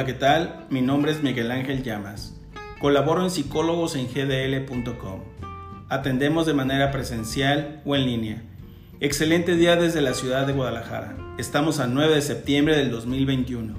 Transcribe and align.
Hola, 0.00 0.06
¿qué 0.06 0.14
tal? 0.14 0.66
Mi 0.70 0.80
nombre 0.80 1.12
es 1.12 1.22
Miguel 1.22 1.50
Ángel 1.50 1.82
Llamas. 1.82 2.34
Colaboro 2.80 3.22
en 3.22 3.28
psicólogos 3.28 3.96
en 3.96 4.06
gdl.com. 4.08 5.20
Atendemos 5.90 6.46
de 6.46 6.54
manera 6.54 6.90
presencial 6.90 7.82
o 7.84 7.94
en 7.94 8.06
línea. 8.06 8.42
Excelente 9.00 9.56
día 9.56 9.76
desde 9.76 10.00
la 10.00 10.14
ciudad 10.14 10.46
de 10.46 10.54
Guadalajara. 10.54 11.18
Estamos 11.36 11.80
a 11.80 11.86
9 11.86 12.14
de 12.14 12.22
septiembre 12.22 12.78
del 12.78 12.90
2021. 12.90 13.76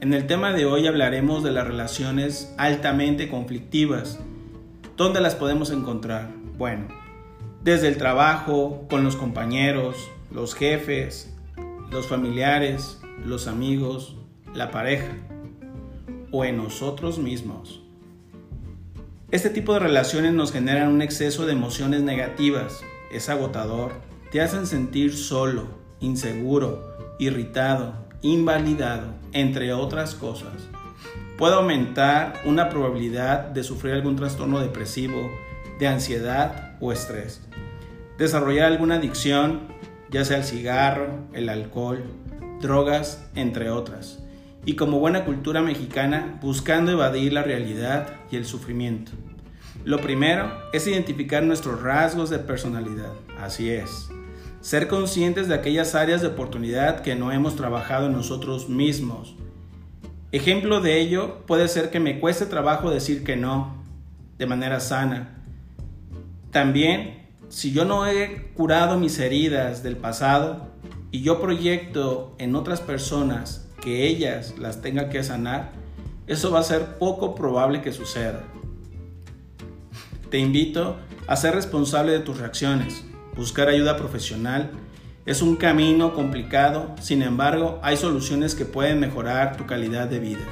En 0.00 0.14
el 0.14 0.28
tema 0.28 0.52
de 0.52 0.66
hoy 0.66 0.86
hablaremos 0.86 1.42
de 1.42 1.50
las 1.50 1.66
relaciones 1.66 2.54
altamente 2.56 3.28
conflictivas. 3.28 4.20
¿Dónde 4.96 5.20
las 5.20 5.34
podemos 5.34 5.72
encontrar? 5.72 6.30
Bueno, 6.56 6.86
desde 7.60 7.88
el 7.88 7.96
trabajo, 7.96 8.86
con 8.88 9.02
los 9.02 9.16
compañeros, 9.16 9.96
los 10.30 10.54
jefes, 10.54 11.34
los 11.90 12.06
familiares, 12.06 13.00
los 13.26 13.48
amigos, 13.48 14.16
la 14.54 14.70
pareja 14.70 15.10
o 16.34 16.44
en 16.44 16.56
nosotros 16.56 17.18
mismos. 17.18 17.80
Este 19.30 19.50
tipo 19.50 19.72
de 19.72 19.78
relaciones 19.78 20.32
nos 20.32 20.50
generan 20.50 20.88
un 20.88 21.00
exceso 21.00 21.46
de 21.46 21.52
emociones 21.52 22.02
negativas, 22.02 22.82
es 23.12 23.28
agotador, 23.28 23.92
te 24.32 24.40
hacen 24.40 24.66
sentir 24.66 25.16
solo, 25.16 25.68
inseguro, 26.00 26.96
irritado, 27.20 27.94
invalidado, 28.20 29.14
entre 29.32 29.72
otras 29.72 30.16
cosas. 30.16 30.68
Puede 31.38 31.54
aumentar 31.54 32.40
una 32.44 32.68
probabilidad 32.68 33.44
de 33.44 33.62
sufrir 33.62 33.94
algún 33.94 34.16
trastorno 34.16 34.58
depresivo, 34.58 35.30
de 35.78 35.86
ansiedad 35.86 36.76
o 36.80 36.90
estrés. 36.90 37.42
Desarrollar 38.18 38.72
alguna 38.72 38.96
adicción, 38.96 39.68
ya 40.10 40.24
sea 40.24 40.38
el 40.38 40.44
cigarro, 40.44 41.28
el 41.32 41.48
alcohol, 41.48 42.02
drogas, 42.60 43.24
entre 43.36 43.70
otras 43.70 44.23
y 44.64 44.76
como 44.76 44.98
buena 44.98 45.24
cultura 45.24 45.62
mexicana 45.62 46.38
buscando 46.40 46.92
evadir 46.92 47.32
la 47.32 47.42
realidad 47.42 48.08
y 48.30 48.36
el 48.36 48.44
sufrimiento. 48.44 49.12
Lo 49.84 50.00
primero 50.00 50.50
es 50.72 50.86
identificar 50.86 51.42
nuestros 51.42 51.82
rasgos 51.82 52.30
de 52.30 52.38
personalidad, 52.38 53.12
así 53.38 53.70
es. 53.70 54.08
Ser 54.60 54.88
conscientes 54.88 55.48
de 55.48 55.54
aquellas 55.54 55.94
áreas 55.94 56.22
de 56.22 56.28
oportunidad 56.28 57.00
que 57.00 57.14
no 57.14 57.32
hemos 57.32 57.54
trabajado 57.54 58.06
en 58.06 58.12
nosotros 58.12 58.70
mismos. 58.70 59.36
Ejemplo 60.32 60.80
de 60.80 61.00
ello 61.00 61.44
puede 61.46 61.68
ser 61.68 61.90
que 61.90 62.00
me 62.00 62.18
cueste 62.18 62.46
trabajo 62.46 62.90
decir 62.90 63.24
que 63.24 63.36
no, 63.36 63.84
de 64.38 64.46
manera 64.46 64.80
sana. 64.80 65.42
También, 66.50 67.26
si 67.50 67.72
yo 67.72 67.84
no 67.84 68.06
he 68.06 68.50
curado 68.54 68.98
mis 68.98 69.18
heridas 69.18 69.82
del 69.82 69.98
pasado 69.98 70.68
y 71.10 71.20
yo 71.20 71.40
proyecto 71.42 72.34
en 72.38 72.56
otras 72.56 72.80
personas 72.80 73.64
que 73.84 74.06
ellas 74.06 74.54
las 74.58 74.80
tengan 74.80 75.10
que 75.10 75.22
sanar, 75.22 75.72
eso 76.26 76.50
va 76.50 76.60
a 76.60 76.64
ser 76.64 76.96
poco 76.98 77.34
probable 77.34 77.82
que 77.82 77.92
suceda. 77.92 78.42
Te 80.30 80.38
invito 80.38 80.96
a 81.26 81.36
ser 81.36 81.54
responsable 81.54 82.12
de 82.12 82.20
tus 82.20 82.38
reacciones. 82.38 83.04
Buscar 83.36 83.68
ayuda 83.68 83.98
profesional 83.98 84.70
es 85.26 85.42
un 85.42 85.56
camino 85.56 86.14
complicado, 86.14 86.94
sin 87.00 87.20
embargo 87.20 87.78
hay 87.82 87.98
soluciones 87.98 88.54
que 88.54 88.64
pueden 88.64 89.00
mejorar 89.00 89.58
tu 89.58 89.66
calidad 89.66 90.08
de 90.08 90.18
vida. 90.18 90.44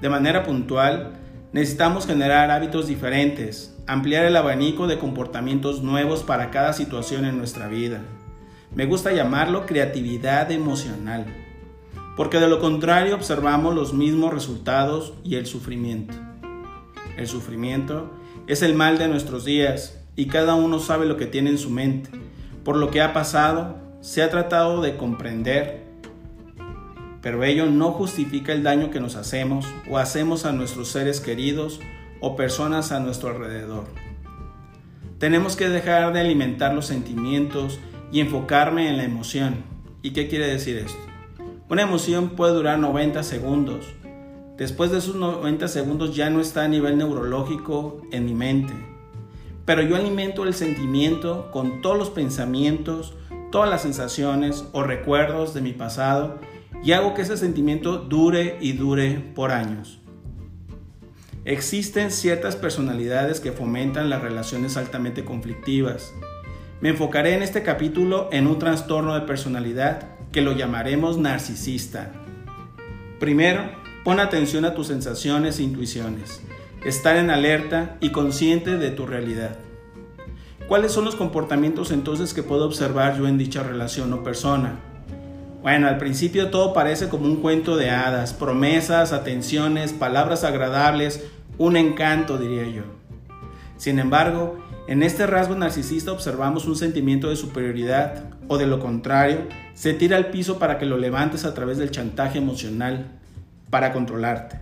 De 0.00 0.08
manera 0.08 0.42
puntual, 0.42 1.12
necesitamos 1.52 2.08
generar 2.08 2.50
hábitos 2.50 2.88
diferentes, 2.88 3.76
ampliar 3.86 4.24
el 4.24 4.36
abanico 4.36 4.88
de 4.88 4.98
comportamientos 4.98 5.80
nuevos 5.82 6.24
para 6.24 6.50
cada 6.50 6.72
situación 6.72 7.24
en 7.24 7.38
nuestra 7.38 7.68
vida. 7.68 8.00
Me 8.74 8.86
gusta 8.86 9.12
llamarlo 9.12 9.64
creatividad 9.64 10.50
emocional 10.50 11.26
porque 12.16 12.38
de 12.38 12.48
lo 12.48 12.60
contrario 12.60 13.14
observamos 13.14 13.74
los 13.74 13.92
mismos 13.94 14.32
resultados 14.32 15.14
y 15.24 15.36
el 15.36 15.46
sufrimiento. 15.46 16.14
El 17.16 17.26
sufrimiento 17.26 18.10
es 18.46 18.62
el 18.62 18.74
mal 18.74 18.98
de 18.98 19.08
nuestros 19.08 19.44
días 19.44 19.98
y 20.16 20.26
cada 20.26 20.54
uno 20.54 20.78
sabe 20.78 21.06
lo 21.06 21.16
que 21.16 21.26
tiene 21.26 21.50
en 21.50 21.58
su 21.58 21.70
mente. 21.70 22.10
Por 22.64 22.76
lo 22.76 22.90
que 22.90 23.00
ha 23.00 23.12
pasado, 23.12 23.76
se 24.00 24.22
ha 24.22 24.30
tratado 24.30 24.80
de 24.80 24.96
comprender, 24.96 25.84
pero 27.22 27.44
ello 27.44 27.66
no 27.66 27.92
justifica 27.92 28.52
el 28.52 28.62
daño 28.62 28.90
que 28.90 29.00
nos 29.00 29.16
hacemos 29.16 29.66
o 29.90 29.98
hacemos 29.98 30.46
a 30.46 30.52
nuestros 30.52 30.88
seres 30.88 31.20
queridos 31.20 31.80
o 32.20 32.36
personas 32.36 32.92
a 32.92 33.00
nuestro 33.00 33.30
alrededor. 33.30 33.84
Tenemos 35.18 35.56
que 35.56 35.68
dejar 35.68 36.12
de 36.12 36.20
alimentar 36.20 36.72
los 36.74 36.86
sentimientos 36.86 37.78
y 38.10 38.20
enfocarme 38.20 38.88
en 38.88 38.96
la 38.96 39.04
emoción. 39.04 39.64
¿Y 40.02 40.12
qué 40.12 40.28
quiere 40.28 40.46
decir 40.46 40.78
esto? 40.78 41.09
Una 41.70 41.82
emoción 41.82 42.30
puede 42.30 42.52
durar 42.52 42.80
90 42.80 43.22
segundos. 43.22 43.86
Después 44.56 44.90
de 44.90 44.98
esos 44.98 45.14
90 45.14 45.68
segundos 45.68 46.16
ya 46.16 46.28
no 46.28 46.40
está 46.40 46.64
a 46.64 46.68
nivel 46.68 46.98
neurológico 46.98 48.02
en 48.10 48.24
mi 48.24 48.34
mente. 48.34 48.72
Pero 49.66 49.82
yo 49.82 49.94
alimento 49.94 50.42
el 50.42 50.52
sentimiento 50.52 51.48
con 51.52 51.80
todos 51.80 51.96
los 51.96 52.10
pensamientos, 52.10 53.14
todas 53.52 53.70
las 53.70 53.82
sensaciones 53.82 54.64
o 54.72 54.82
recuerdos 54.82 55.54
de 55.54 55.60
mi 55.60 55.72
pasado 55.72 56.40
y 56.82 56.90
hago 56.90 57.14
que 57.14 57.22
ese 57.22 57.36
sentimiento 57.36 57.98
dure 57.98 58.58
y 58.60 58.72
dure 58.72 59.20
por 59.36 59.52
años. 59.52 60.00
Existen 61.44 62.10
ciertas 62.10 62.56
personalidades 62.56 63.38
que 63.38 63.52
fomentan 63.52 64.10
las 64.10 64.22
relaciones 64.22 64.76
altamente 64.76 65.24
conflictivas. 65.24 66.12
Me 66.80 66.88
enfocaré 66.88 67.34
en 67.34 67.44
este 67.44 67.62
capítulo 67.62 68.28
en 68.32 68.48
un 68.48 68.58
trastorno 68.58 69.14
de 69.14 69.20
personalidad 69.20 70.18
que 70.32 70.40
lo 70.40 70.52
llamaremos 70.52 71.18
narcisista. 71.18 72.12
Primero, 73.18 73.70
pon 74.04 74.20
atención 74.20 74.64
a 74.64 74.74
tus 74.74 74.86
sensaciones 74.86 75.58
e 75.58 75.62
intuiciones. 75.64 76.42
Estar 76.84 77.16
en 77.16 77.30
alerta 77.30 77.96
y 78.00 78.10
consciente 78.10 78.78
de 78.78 78.90
tu 78.90 79.06
realidad. 79.06 79.56
¿Cuáles 80.68 80.92
son 80.92 81.04
los 81.04 81.16
comportamientos 81.16 81.90
entonces 81.90 82.32
que 82.32 82.42
puedo 82.42 82.64
observar 82.64 83.18
yo 83.18 83.26
en 83.26 83.38
dicha 83.38 83.62
relación 83.62 84.12
o 84.12 84.22
persona? 84.22 84.78
Bueno, 85.62 85.88
al 85.88 85.98
principio 85.98 86.48
todo 86.48 86.72
parece 86.72 87.08
como 87.08 87.26
un 87.26 87.42
cuento 87.42 87.76
de 87.76 87.90
hadas, 87.90 88.32
promesas, 88.32 89.12
atenciones, 89.12 89.92
palabras 89.92 90.44
agradables, 90.44 91.26
un 91.58 91.76
encanto, 91.76 92.38
diría 92.38 92.66
yo. 92.66 92.84
Sin 93.76 93.98
embargo, 93.98 94.58
en 94.90 95.04
este 95.04 95.24
rasgo 95.24 95.54
narcisista 95.54 96.10
observamos 96.10 96.66
un 96.66 96.74
sentimiento 96.74 97.30
de 97.30 97.36
superioridad 97.36 98.24
o 98.48 98.58
de 98.58 98.66
lo 98.66 98.80
contrario, 98.80 99.46
se 99.72 99.94
tira 99.94 100.16
al 100.16 100.32
piso 100.32 100.58
para 100.58 100.78
que 100.78 100.84
lo 100.84 100.98
levantes 100.98 101.44
a 101.44 101.54
través 101.54 101.78
del 101.78 101.92
chantaje 101.92 102.38
emocional 102.38 103.06
para 103.70 103.92
controlarte. 103.92 104.58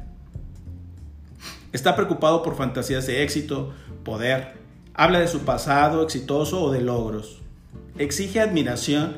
Está 1.72 1.96
preocupado 1.96 2.42
por 2.42 2.56
fantasías 2.56 3.06
de 3.06 3.22
éxito, 3.22 3.72
poder, 4.04 4.52
habla 4.92 5.18
de 5.18 5.28
su 5.28 5.46
pasado 5.46 6.02
exitoso 6.02 6.62
o 6.62 6.70
de 6.72 6.82
logros. 6.82 7.38
Exige 7.96 8.40
admiración 8.40 9.16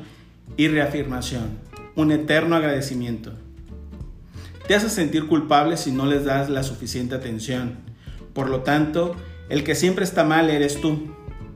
y 0.55 0.69
reafirmación, 0.69 1.57
un 1.93 2.13
eterno 2.13 2.55
agradecimiento. 2.55 3.33
Te 4.65 4.75
hace 4.75 4.89
sentir 4.89 5.27
culpable 5.27 5.75
si 5.75 5.91
no 5.91 6.05
les 6.05 6.23
das 6.23 6.49
la 6.49 6.63
suficiente 6.63 7.15
atención. 7.15 7.79
Por 8.33 8.49
lo 8.49 8.61
tanto, 8.61 9.17
el 9.49 9.63
que 9.63 9.75
siempre 9.75 10.03
está 10.03 10.23
mal 10.23 10.49
eres 10.49 10.79
tú 10.79 11.15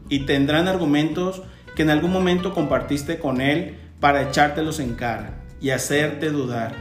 y 0.10 0.26
tendrán 0.26 0.68
argumentos 0.68 1.44
que 1.76 1.84
en 1.84 1.90
algún 1.90 2.12
momento 2.12 2.54
compartiste 2.54 3.20
con 3.20 3.42
él 3.42 3.78
para 4.00 4.30
echártelos 4.30 4.80
en 4.80 4.96
cara 4.96 5.44
y 5.60 5.72
hacerte 5.72 6.30
dudar. 6.30 6.74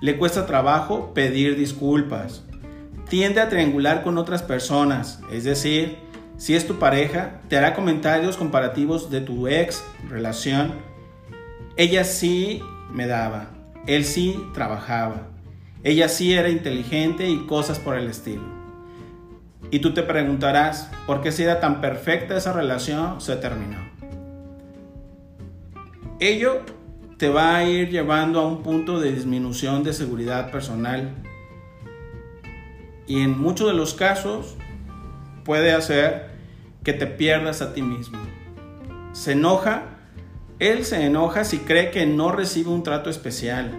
Le 0.00 0.16
cuesta 0.16 0.46
trabajo 0.46 1.12
pedir 1.14 1.56
disculpas. 1.56 2.42
Tiende 3.08 3.40
a 3.40 3.48
triangular 3.48 4.02
con 4.02 4.18
otras 4.18 4.42
personas, 4.42 5.20
es 5.32 5.44
decir, 5.44 5.98
si 6.36 6.54
es 6.54 6.66
tu 6.66 6.78
pareja, 6.78 7.40
te 7.48 7.56
hará 7.56 7.74
comentarios 7.74 8.36
comparativos 8.36 9.10
de 9.10 9.20
tu 9.20 9.48
ex 9.48 9.82
relación. 10.08 10.74
Ella 11.76 12.04
sí 12.04 12.60
me 12.92 13.06
daba, 13.06 13.50
él 13.86 14.04
sí 14.04 14.38
trabajaba, 14.52 15.28
ella 15.82 16.08
sí 16.08 16.34
era 16.34 16.50
inteligente 16.50 17.28
y 17.28 17.46
cosas 17.46 17.78
por 17.78 17.96
el 17.96 18.08
estilo. 18.08 18.42
Y 19.70 19.80
tú 19.80 19.92
te 19.94 20.02
preguntarás, 20.02 20.90
¿por 21.06 21.20
qué 21.20 21.32
si 21.32 21.42
era 21.42 21.60
tan 21.60 21.80
perfecta 21.80 22.36
esa 22.36 22.52
relación 22.52 23.20
se 23.20 23.36
terminó? 23.36 23.78
Ello 26.20 26.62
te 27.18 27.28
va 27.28 27.56
a 27.56 27.64
ir 27.64 27.90
llevando 27.90 28.40
a 28.40 28.46
un 28.46 28.62
punto 28.62 29.00
de 29.00 29.12
disminución 29.12 29.82
de 29.82 29.92
seguridad 29.92 30.50
personal 30.50 31.14
y 33.06 33.22
en 33.22 33.38
muchos 33.38 33.68
de 33.68 33.74
los 33.74 33.94
casos 33.94 34.56
puede 35.44 35.72
hacer 35.72 36.30
que 36.82 36.92
te 36.92 37.06
pierdas 37.06 37.62
a 37.62 37.72
ti 37.72 37.82
mismo. 37.82 38.18
Se 39.12 39.32
enoja, 39.32 39.84
él 40.58 40.84
se 40.84 41.04
enoja 41.04 41.44
si 41.44 41.58
cree 41.58 41.90
que 41.90 42.06
no 42.06 42.32
recibe 42.32 42.70
un 42.70 42.82
trato 42.82 43.10
especial, 43.10 43.72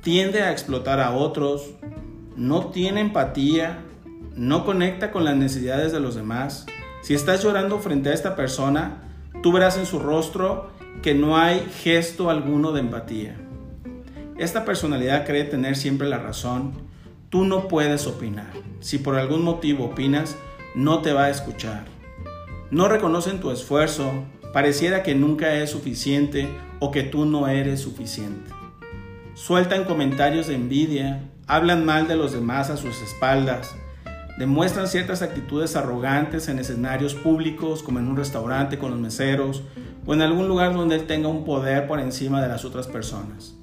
tiende 0.00 0.42
a 0.42 0.52
explotar 0.52 1.00
a 1.00 1.12
otros, 1.12 1.74
no 2.36 2.66
tiene 2.66 3.00
empatía, 3.00 3.78
no 4.36 4.66
conecta 4.66 5.10
con 5.10 5.24
las 5.24 5.34
necesidades 5.34 5.92
de 5.92 6.00
los 6.00 6.14
demás. 6.14 6.66
Si 7.02 7.14
estás 7.14 7.42
llorando 7.42 7.78
frente 7.78 8.10
a 8.10 8.14
esta 8.14 8.36
persona, 8.36 9.02
tú 9.42 9.50
verás 9.50 9.78
en 9.78 9.86
su 9.86 9.98
rostro 9.98 10.70
que 11.02 11.14
no 11.14 11.38
hay 11.38 11.60
gesto 11.82 12.30
alguno 12.30 12.72
de 12.72 12.80
empatía. 12.80 13.36
esta 14.38 14.66
personalidad 14.66 15.24
cree 15.24 15.44
tener 15.44 15.76
siempre 15.76 16.06
la 16.06 16.18
razón, 16.18 16.72
tú 17.30 17.44
no 17.44 17.68
puedes 17.68 18.06
opinar. 18.06 18.52
Si 18.80 18.98
por 18.98 19.16
algún 19.16 19.42
motivo 19.42 19.86
opinas, 19.86 20.36
no 20.74 21.00
te 21.00 21.14
va 21.14 21.24
a 21.24 21.30
escuchar. 21.30 21.84
No 22.70 22.88
reconocen 22.88 23.40
tu 23.40 23.50
esfuerzo, 23.50 24.12
pareciera 24.52 25.02
que 25.02 25.14
nunca 25.14 25.54
es 25.54 25.70
suficiente 25.70 26.48
o 26.80 26.90
que 26.90 27.02
tú 27.02 27.24
no 27.24 27.48
eres 27.48 27.80
suficiente. 27.80 28.50
Sueltan 29.32 29.84
comentarios 29.84 30.48
de 30.48 30.56
envidia, 30.56 31.30
hablan 31.46 31.86
mal 31.86 32.08
de 32.08 32.16
los 32.16 32.32
demás 32.32 32.68
a 32.68 32.76
sus 32.76 33.00
espaldas, 33.00 33.74
demuestran 34.38 34.86
ciertas 34.86 35.22
actitudes 35.22 35.76
arrogantes 35.76 36.48
en 36.48 36.58
escenarios 36.58 37.14
públicos 37.14 37.82
como 37.82 37.98
en 37.98 38.08
un 38.08 38.16
restaurante 38.16 38.78
con 38.78 38.90
los 38.90 39.00
meseros 39.00 39.62
o 40.04 40.14
en 40.14 40.22
algún 40.22 40.46
lugar 40.46 40.74
donde 40.74 40.96
él 40.96 41.06
tenga 41.06 41.28
un 41.28 41.44
poder 41.44 41.86
por 41.86 42.00
encima 42.00 42.42
de 42.42 42.48
las 42.48 42.64
otras 42.64 42.86
personas. 42.86 43.54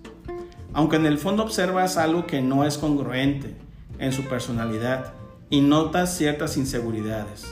Aunque 0.74 0.96
en 0.96 1.06
el 1.06 1.20
fondo 1.20 1.44
observas 1.44 1.98
algo 1.98 2.26
que 2.26 2.42
no 2.42 2.66
es 2.66 2.78
congruente 2.78 3.56
en 4.00 4.12
su 4.12 4.24
personalidad 4.24 5.14
y 5.50 5.62
notas 5.62 6.18
ciertas 6.18 6.58
inseguridades. 6.58 7.46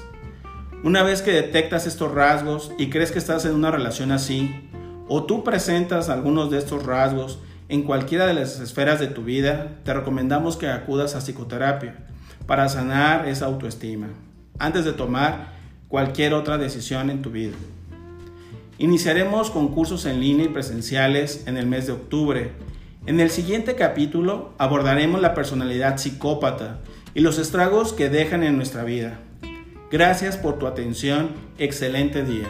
Una 0.84 1.04
vez 1.04 1.22
que 1.22 1.32
detectas 1.32 1.86
estos 1.86 2.12
rasgos 2.12 2.72
y 2.80 2.90
crees 2.90 3.12
que 3.12 3.20
estás 3.20 3.46
en 3.46 3.54
una 3.54 3.70
relación 3.70 4.12
así, 4.12 4.68
o 5.08 5.24
tú 5.26 5.44
presentas 5.44 6.10
algunos 6.10 6.50
de 6.50 6.58
estos 6.58 6.84
rasgos 6.84 7.38
en 7.70 7.84
cualquiera 7.84 8.26
de 8.26 8.34
las 8.34 8.60
esferas 8.60 9.00
de 9.00 9.08
tu 9.08 9.24
vida, 9.24 9.78
te 9.84 9.94
recomendamos 9.94 10.58
que 10.58 10.68
acudas 10.68 11.14
a 11.16 11.20
psicoterapia 11.20 12.08
para 12.46 12.70
sanar 12.70 13.28
esa 13.28 13.46
autoestima 13.46 14.08
antes 14.60 14.86
de 14.86 14.94
tomar 14.94 15.54
cualquier 15.88 16.34
otra 16.34 16.58
decisión 16.58 17.10
en 17.10 17.22
tu 17.22 17.32
vida. 17.32 17.56
Iniciaremos 18.78 19.52
con 19.52 19.70
cursos 19.70 20.06
en 20.06 20.20
línea 20.20 20.46
y 20.46 20.50
presenciales 20.50 21.44
en 21.48 21.58
el 21.58 21.68
mes 21.68 21.88
de 21.88 21.94
octubre. 21.94 22.52
En 23.06 23.20
el 23.20 23.30
siguiente 23.30 23.76
capítulo 23.76 24.54
abordaremos 24.58 25.22
la 25.22 25.34
personalidad 25.34 25.98
psicópata 25.98 26.80
y 27.14 27.22
los 27.22 27.38
estragos 27.38 27.94
que 27.94 28.10
dejan 28.10 28.44
en 28.44 28.56
nuestra 28.56 28.84
vida. 28.84 29.20
Gracias 29.92 30.38
por 30.38 30.58
tu 30.58 30.68
atención. 30.68 31.32
Excelente 31.58 32.24
día. 32.24 32.48